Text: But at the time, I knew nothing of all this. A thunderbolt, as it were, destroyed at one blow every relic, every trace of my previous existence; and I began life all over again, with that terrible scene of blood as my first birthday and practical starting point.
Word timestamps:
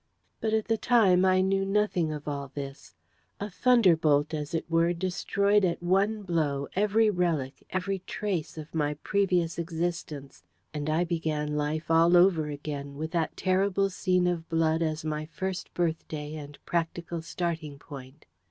But 0.39 0.51
at 0.55 0.65
the 0.67 0.79
time, 0.79 1.25
I 1.25 1.41
knew 1.41 1.63
nothing 1.63 2.11
of 2.11 2.27
all 2.27 2.47
this. 2.55 2.95
A 3.39 3.51
thunderbolt, 3.51 4.33
as 4.33 4.55
it 4.55 4.65
were, 4.67 4.93
destroyed 4.93 5.63
at 5.63 5.83
one 5.83 6.23
blow 6.23 6.67
every 6.75 7.11
relic, 7.11 7.63
every 7.69 7.99
trace 7.99 8.57
of 8.57 8.73
my 8.73 8.95
previous 9.03 9.59
existence; 9.59 10.41
and 10.73 10.89
I 10.89 11.03
began 11.03 11.55
life 11.55 11.91
all 11.91 12.17
over 12.17 12.47
again, 12.49 12.97
with 12.97 13.11
that 13.11 13.37
terrible 13.37 13.91
scene 13.91 14.25
of 14.25 14.49
blood 14.49 14.81
as 14.81 15.05
my 15.05 15.27
first 15.27 15.71
birthday 15.75 16.33
and 16.33 16.57
practical 16.65 17.21
starting 17.21 17.77
point. 17.77 18.25